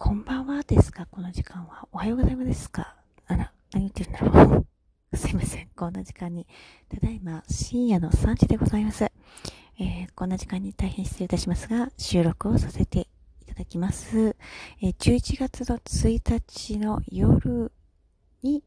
[0.00, 1.06] こんばんはですか？
[1.10, 1.88] この時間は。
[1.90, 2.94] おはようございますですか？
[3.26, 4.64] あら、何言ってるんだろ
[5.12, 5.16] う？
[5.18, 5.68] すいません。
[5.74, 6.46] こんな時間に。
[6.88, 9.10] ただいま、深夜の3時でございます。
[9.80, 13.08] えー、こんな時間に大変失礼いたしますが、収録をさせて
[13.42, 14.36] いただきます。
[14.80, 17.72] えー、11月の1日の夜
[18.44, 18.62] に、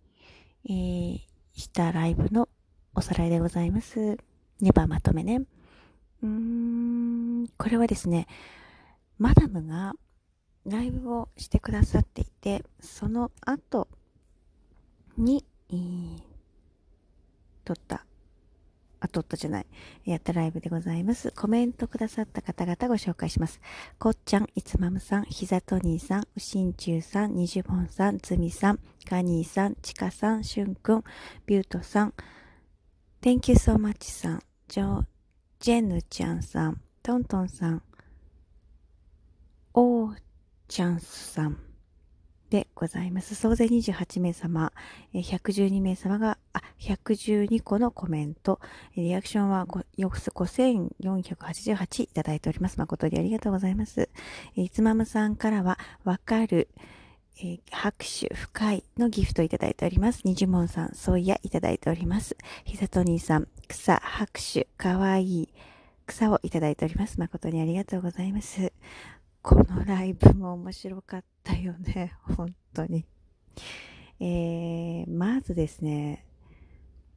[0.65, 1.19] えー、
[1.53, 2.49] したライブの
[2.93, 4.17] おさらいでございます。
[4.59, 5.37] ネバーまとめね。
[5.37, 8.27] うーん、これはですね、
[9.17, 9.93] マダムが
[10.65, 13.87] ライブをしてくださっていて、その後
[15.17, 16.21] に、えー、
[17.63, 18.05] 撮った、
[18.99, 19.65] あ、撮ったじゃない、
[20.05, 21.31] やったライブでございます。
[21.35, 23.59] コメントくださった方々ご紹介します。
[23.97, 31.03] こっちゃん、いつまむさん、ひざとにーさん、うしんちゅうさん、にじゅぼんさん、つみさん、ガニーさん、ちかさん、しゅんくん、
[31.47, 32.13] ビュートさん、
[33.21, 35.03] Thank you so much さん、ジョ、
[35.59, 37.81] ジェンヌちゃんさん、トントンさん、
[39.73, 40.21] おー
[40.71, 41.57] チャンスさん
[42.49, 43.35] でございます。
[43.35, 44.71] 総勢28名様、
[45.13, 48.61] 112名様が、あ、112個のコメント、
[48.95, 52.79] リアクションは5488いただいております。
[52.79, 54.07] 誠にありがとうございます。
[54.55, 56.69] いつまむさんからは、わかる、
[57.39, 60.21] えー、拍手、深いのギフトいただいております。
[60.23, 62.37] にじもんさん、そういやいただいております。
[62.63, 65.49] ひさとにさん、草、拍手、かわいい、
[66.05, 67.19] 草をいただいております。
[67.19, 68.71] 誠にありがとうございます。
[69.41, 72.13] このライブも面白かったよね。
[72.37, 73.05] 本当に。
[74.19, 76.25] えー、まずですね、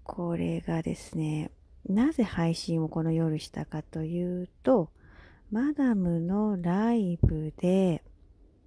[0.04, 1.50] これがですね、
[1.86, 4.90] なぜ配信をこの夜したかというと、
[5.50, 8.02] マダムのライブで、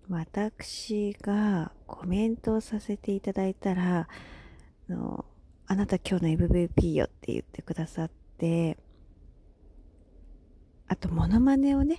[0.08, 4.08] 私がコメントをさせていただいたら、
[4.88, 5.26] あの
[5.66, 8.78] あなた今日の MVP よって言ってくださって、
[10.88, 11.98] あと、モノマネをね、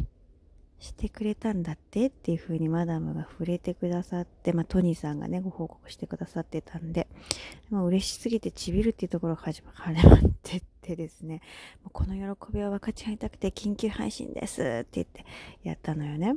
[0.80, 7.08] してくれたんだってっていう風にマダムが触れてくださって、まあ、トニーさんがね、ご報告してくださってたんで、
[7.70, 9.74] もう嬉しすぎてちびるっていうところが始まっ
[10.42, 11.42] てってですね、
[11.82, 15.26] もうこの喜びを分かち合いたくて緊急配信ですって言って
[15.64, 16.36] やったのよね。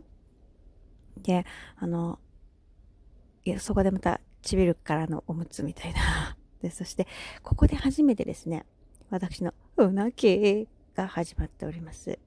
[1.18, 1.46] で、
[1.78, 2.20] あの、
[3.46, 6.36] いや、そこでまたちびるからのおむつみたいな。
[6.64, 7.08] で、そして、
[7.44, 8.66] ここで初めてですね、
[9.12, 12.18] 私のうなけが始まっております。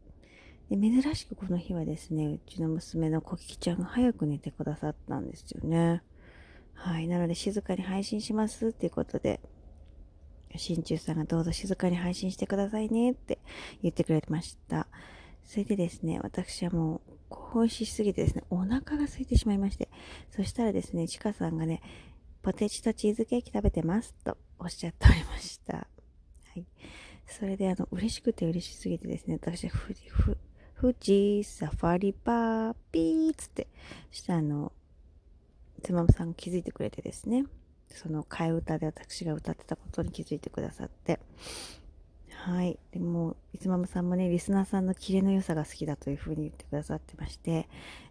[0.71, 6.03] で珍しくこの日はですね、うちの娘のコキキちゃんが早く寝てくださったんですよね。
[6.73, 7.09] はい。
[7.09, 9.41] なので静かに配信しますっていうことで、
[10.57, 13.39] 新中さんがどうぞ静かに配信してくださいねって
[13.83, 14.87] 言ってくれました。
[15.45, 19.89] それでですね、私はもう興奮しすぎてですね、お腹が空いてしまいまして、
[20.31, 21.83] そしたらですね、ちかさんがね、
[22.43, 25.77] ポテチとチーズケーキ食べてますとおっしゃっておりました。
[25.77, 25.87] は
[26.57, 26.67] い。
[27.27, 30.39] それであの、嬉しくて嬉しすぎてですね、私はふ、ふ、
[30.81, 33.67] 富士サファリパーピーっつって、
[34.11, 34.73] したあの、
[35.83, 37.45] つまむさんが気づいてくれてですね、
[37.91, 41.21] その替え歌で私が歌ってたことに気づいてくださって、
[42.45, 42.79] はい。
[42.93, 47.69] でも、いつまむさんもね、リスナーさんのキレの良さが好きだというふうに言ってくださってまして、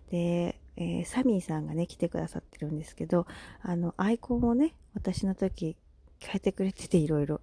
[0.10, 3.28] で、えー、サミーさんがね、来てくださってるんですけど、
[3.62, 5.76] あの、アイコンをね、私の時
[6.20, 7.42] 変えてくれてていろいろ。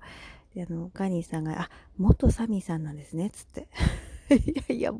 [0.54, 3.69] で、あの、ガニーさんが、あ、元サミーさんなんですね、つって。
[4.34, 4.92] いやいや、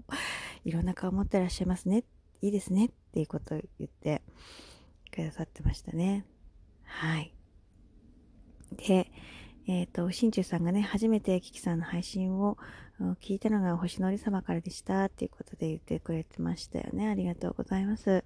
[0.64, 2.04] いろんな顔持ってらっしゃいますね。
[2.42, 2.86] いいですね。
[2.86, 4.22] っていうことを言って
[5.12, 6.24] くださってましたね。
[6.84, 7.32] はい。
[8.76, 9.10] で、
[9.66, 12.56] えっ、ー、と、新中さんがね、初めてキキさんの配信を
[13.20, 17.08] 聞いたのが星のり様からでしたっていうことで言ってくれてましたよね。
[17.08, 18.24] ありがとうございます。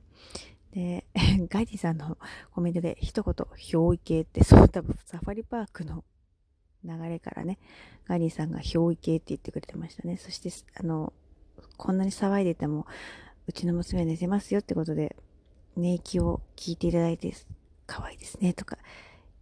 [0.73, 1.07] で、
[1.49, 2.19] ガイディさんの
[2.53, 6.05] コメントで一言、憑依系って、その多分サファリパークの
[6.85, 7.59] 流れからね、
[8.07, 10.17] ガニーさんが憑依系って言ってくれてましたね。
[10.17, 11.13] そして、あの、
[11.77, 12.87] こんなに騒いでても、
[13.47, 15.17] うちの娘は寝てますよってことで、
[15.77, 17.33] 寝息を聞いていただいて、
[17.87, 18.79] 可愛いですねとか、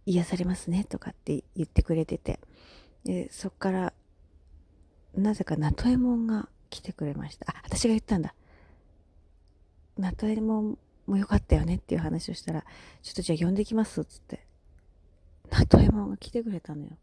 [0.05, 2.39] 癒されますねとかって言ってくれてて、
[3.03, 3.93] で、そっから、
[5.15, 7.45] なぜかナトエモンが来てくれました。
[7.49, 8.33] あ、私が言ったんだ。
[9.97, 12.65] ナトエモンも良かったよねっていう話をしたら、
[13.01, 14.45] ちょっとじゃあ呼んできますっつって。
[15.51, 16.97] ナトエモンが来てくれたのよ。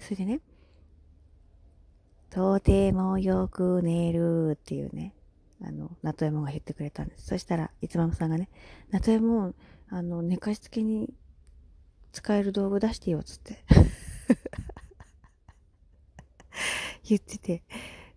[0.00, 0.40] それでね、
[2.30, 5.14] とてもよく寝るっていうね、
[5.62, 7.26] あの、ナトエモンが言ってくれたんです。
[7.26, 8.48] そしたら、いつまむさんがね、
[8.90, 9.54] ナトエモン、
[9.90, 11.12] あの、寝かしつけに
[12.12, 13.62] 使える道具出してよ、つって。
[17.04, 17.62] 言ってて、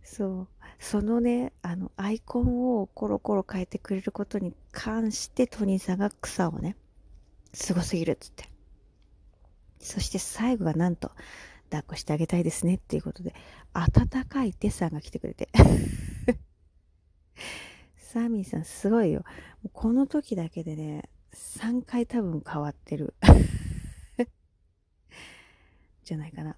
[0.03, 0.47] そう。
[0.79, 6.77] そのね、あの、アイコンをコロコロ変えてくれることに関して、トニーさんが草をね、
[7.53, 8.49] すごすぎるっつって。
[9.79, 11.11] そして最後がなんと、
[11.73, 13.33] 抱っこしてあげたいですねっていうことで、
[13.73, 15.49] 温かいテさんが来てくれて。
[17.97, 19.25] サーミーさんすごいよ。
[19.71, 23.15] この時だけでね、3回多分変わってる。
[26.05, 26.55] じゃないかな。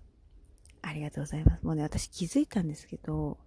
[0.82, 1.64] ありがとうございます。
[1.66, 3.38] もうね、私気づいたんですけど、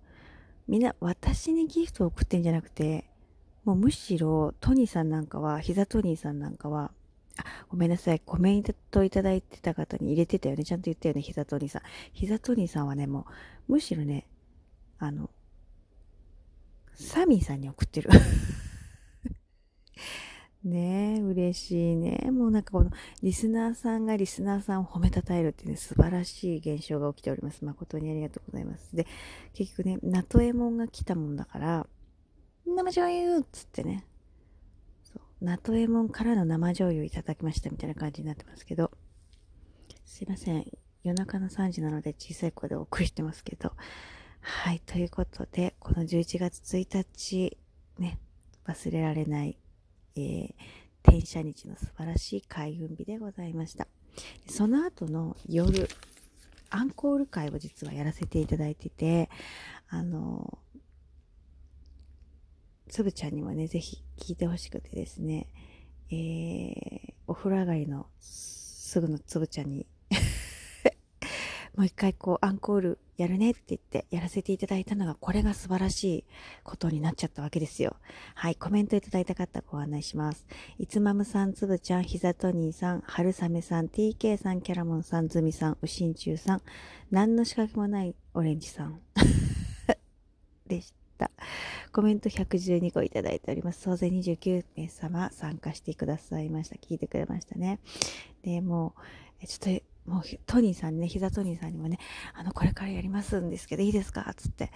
[0.66, 3.04] みんな私にギフトを送ってんじゃなくて、
[3.64, 6.92] もうむしろトニーさんなんかは、膝トニーさんなんかは、
[7.68, 8.20] ごめんなさい。
[8.20, 10.64] コメントいただいてた方に入れてたよね。
[10.64, 11.22] ちゃんと言ったよね。
[11.22, 11.82] 膝トニーさん。
[12.12, 13.26] 膝トニーさんはね、も
[13.68, 14.26] う、むしろね、
[14.98, 15.30] あの、
[16.94, 18.10] サミーさんに送ってる。
[20.64, 22.30] ねえ、嬉しいね。
[22.32, 22.90] もうなんかこの
[23.22, 27.64] リスナーさんがリスナーさんを褒めたたえるっていうね、素晴らしい現象が起きております。
[27.64, 28.94] 誠にありがとうございます。
[28.94, 29.06] で、
[29.54, 31.86] 結局ね、ナトエモンが来たもんだから、
[32.66, 34.04] 生醤油っつってね、
[35.40, 38.90] ナトエモンからの生醤油をいただきましたみたいな感じになってますけど、
[40.04, 40.64] すいません。
[41.04, 43.72] 夜中の3時なので小さい声でお送りしてますけど、
[44.40, 47.56] はい、ということで、この11月1日、
[47.98, 48.18] ね、
[48.66, 49.58] 忘れられない
[50.18, 50.52] えー、
[51.04, 53.86] 転写日の素晴らしい開運日でございました。
[54.48, 55.88] その後の夜、
[56.70, 59.30] アンコール会を実はやらせていただいてて、
[59.88, 60.58] あの、
[62.88, 65.48] つぶちゃんにもね、ぜひ聞いてほしくてですね、
[66.10, 69.86] えー、お風呂上がりのすぐのつぶちゃんに
[71.76, 76.24] もう一回こうアンコールやるねって言ってやらせていただいたのがこれが素晴らしい
[76.62, 77.96] ことになっちゃったわけですよ。
[78.34, 80.46] はい、コメントいただいた方ご案内します。
[80.78, 86.62] いつまむさん、つぶちゃん、ひざとにーさん、はるさめさん、TK さん、キャラモンさん、ずみさん、うしんちゅうさん、
[87.10, 89.00] 何の仕掛けもないオレンジさん
[90.66, 90.98] でした。
[91.92, 93.80] コメント112個いただいております。
[93.82, 96.76] 総勢29名様参加してくださいました。
[96.76, 97.80] 聞いてくれましたね。
[98.42, 98.94] で、も
[99.42, 101.98] う、ちょっともうトニーさんにね、膝トニーさんにもね、
[102.34, 104.32] あの、これからやりますんですけど、いいですか？
[104.36, 104.70] つって。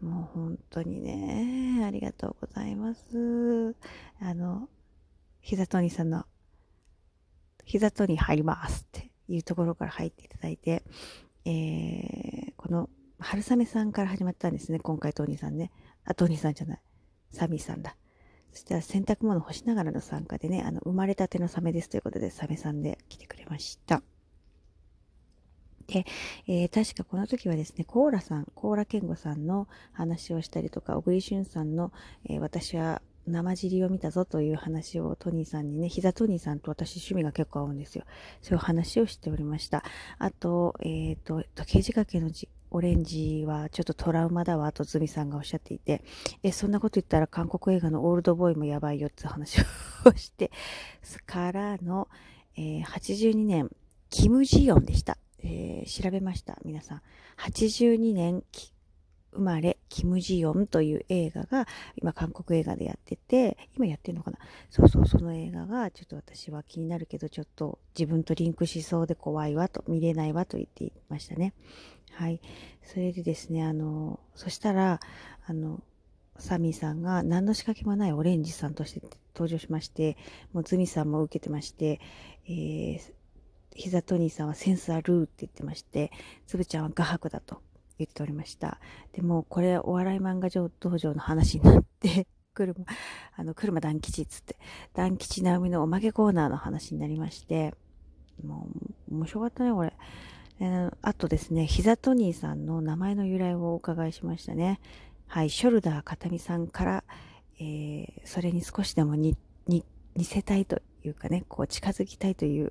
[0.00, 3.74] もう本当にね、ありがとうございます。
[4.20, 4.68] あの、
[5.40, 6.24] 膝トニーさんの、
[7.64, 10.84] 膝トニー入りますっていうところから入っていただいて、
[11.44, 12.88] えー、この、
[13.20, 15.72] 春雨さんから始まったんですね、今回トニーさんね。
[16.04, 16.80] あ、トニーさんじゃない。
[17.32, 17.96] サミーさんだ。
[18.52, 24.02] そしたら洗濯物干しながらの参加でね、あの、生まれたてのサメですということで、サメさんで来てくれました。
[25.88, 26.04] で、
[26.46, 31.92] えー、確かこの時はですね、コーラさん、コーラ健吾さんの話をしたりとか、小栗旬さんの、
[32.28, 38.04] えー、私は生尻を見たぞという話をトニーさんにね、膝トニーさんと私趣味が結構合うんですよ。
[38.42, 39.82] そういう話をしておりました。
[40.18, 46.02] あと、えっ、ー、と、時計仕掛けのじオレンジはちょっとトラウマだわとズミさんがおっしゃっていて、
[46.42, 49.64] え、そんなこと言ったら韓国映画のオールドボーイもやばいよって話を
[50.16, 50.50] して、
[51.26, 52.08] からの、
[52.56, 53.70] えー、82年、
[54.10, 55.18] キム・ジヨンでした。
[55.40, 56.58] えー、調べました。
[56.64, 57.02] 皆さん。
[57.38, 58.42] 82年
[59.32, 61.66] 生まれ、キム・ジヨンという映画が、
[61.96, 64.38] 今韓国映画でやってて、今やってるのかな？
[64.70, 71.54] そうそう、その映画が、ちょっと私は気になるけど、ちょっと自分とリンクしそうで怖いわと、見れないわと言っていましたね。
[72.18, 72.40] はい。
[72.82, 74.98] それでですね、あの、そしたら、
[75.46, 75.80] あの、
[76.36, 79.00] サミーさんが何の仕掛けもないオレンジさんとして
[79.36, 80.16] 登場しまして、
[80.52, 82.00] もうズミさんも受けてまして、
[82.48, 83.00] えー、
[83.72, 86.10] 膝トニーさんはセンスあるって言ってまして、
[86.48, 87.62] つぶちゃんは画伯だと
[87.98, 88.80] 言っておりました。
[89.12, 92.74] でも、これ、お笑い漫画上道場の話になって、 車、
[93.36, 94.56] あの、車団吉っつって、
[94.92, 97.76] 団吉直美のおまけコーナーの話になりまして、
[98.44, 98.68] も
[99.08, 99.92] う、面白かったね、これ。
[100.60, 104.80] え、あとですね、膝トニーさんの名前の由来をお伺いしましたね。
[105.26, 107.04] はい、ショルダー片見さんから、
[107.60, 109.36] えー、それに少しでもに
[109.66, 109.84] 似
[110.24, 112.70] せたいというかね、こう近づきたいという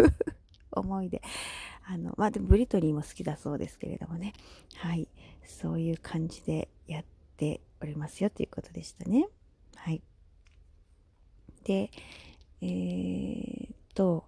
[0.72, 1.22] 思いで、
[1.84, 4.34] あの、まあ、でもブリトニーも好きだそうですけれどもね、
[4.74, 5.08] はい、
[5.44, 7.04] そういう感じでやっ
[7.36, 9.28] ておりますよということでしたね。
[9.74, 10.02] はい。
[11.64, 11.90] で、
[12.60, 14.26] えー、と、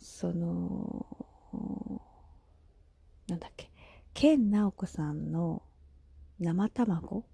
[0.00, 1.06] その、
[3.28, 3.70] なんだっけ、
[4.14, 5.62] ケンナオコさんの
[6.38, 7.24] 生卵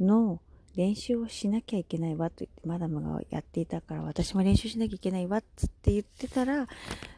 [0.00, 0.40] の
[0.76, 6.66] 練習をしなきゃいけないわと言ってマダムがやっていたから私も練習しなきゃいけないわっつって言ってたら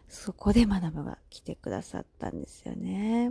[0.09, 3.31] そこでマダムが来てくださったんですよね。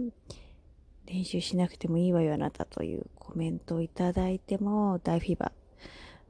[1.05, 5.51] 練習しなくてもいいわよあなたというコメントをいただいても大フィーバ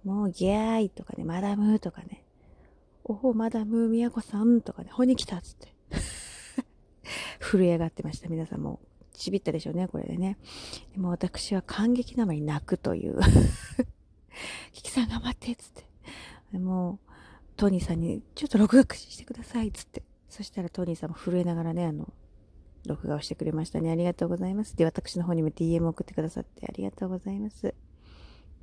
[0.03, 0.07] ー。
[0.07, 2.23] もうギャーイとかね、マダムとかね、
[3.03, 5.74] おほ、マダム、みやこさんとかね、ほに来たっつって。
[7.39, 8.29] 震え上がってました。
[8.29, 8.79] 皆さんも
[9.13, 10.37] ちびったでしょうね、これでね。
[10.93, 13.19] でも私は感激のあまり泣くという。
[14.73, 15.83] キキさん頑張ってっつって。
[16.51, 16.99] でも、
[17.55, 20.03] トニーさんに、ちょっと録画してくださいっつって。
[20.29, 22.13] そしたらトニーさんも震えながらね、あの、
[22.85, 23.91] 録画をしてくれましたね。
[23.91, 24.75] ありがとうございます。
[24.75, 27.73] で、私の方にも DM 送ってくださってありがとうございます。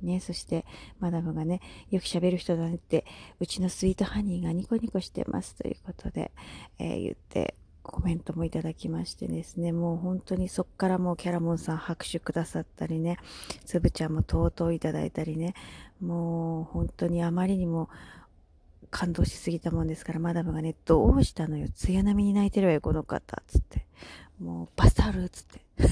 [0.01, 0.65] ね、そして
[0.99, 3.05] マダムがね、よく喋る人だねって、
[3.39, 6.31] うちのスイートハニーがニコニコしてますということで、
[6.77, 13.17] えー、言ってコメントもいただきましてですね、もう本当にそっからもうキャラモンさん拍手くださったりね、
[13.65, 15.53] つぶちゃんもとうとういただいたりね、
[15.99, 17.89] もう本当にあまりにも
[18.89, 23.85] 感動しすぎたもんですから、マダムがね、どうしたのよ、艶波に泣いてるわよ、この方、つって。
[24.39, 25.61] もうバスタルつって。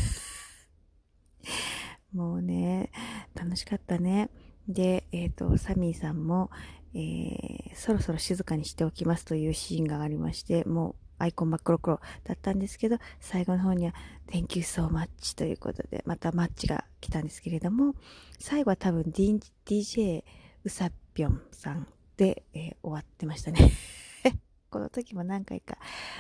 [2.14, 2.92] もうね、
[3.36, 4.30] 楽しかったね。
[4.68, 6.52] で、えっ、ー、と、サミーさんも、
[6.94, 13.94] えー、そろそろ静かにしておきますというシーンがありまして、もうアイコン真っ黒黒だったんですけど、最後の方には
[14.28, 17.96] Thank you so much ということで、またマッチが来たんですけれども、
[18.40, 20.24] 最後は多分 DJ
[20.64, 21.88] うさぴょんさん
[22.18, 23.72] で、えー、終わってましたね。
[24.70, 25.78] この時も何回か、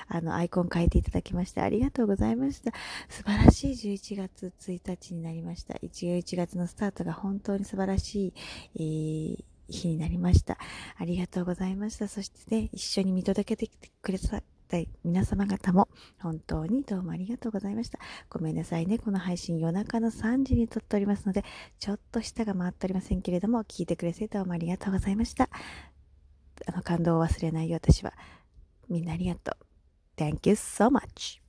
[0.07, 2.73] あの、アイコン変えていただきましてありがとうございました。
[3.07, 5.75] 素晴らしい11月1日になりました。
[5.75, 8.33] 11月のスタートが本当に素晴らし
[8.75, 10.57] い、えー日になりました。
[10.97, 12.07] ありがとうございました。
[12.07, 14.43] そしてね、一緒に見届けてくれた
[15.03, 17.99] 皆様方も本当にどうもありがとうございました。
[18.29, 18.97] ごめんなさいね。
[18.97, 21.43] この配信夜中の3時に撮っておりますので、
[21.79, 25.49] ちょっと舌が回っておりませんけれども、聞いてくれてどうもありがとうございました。
[26.67, 28.13] あの感動を忘れないよ私は。
[28.89, 29.65] みんなありがとう。
[30.15, 31.41] Thank you so much.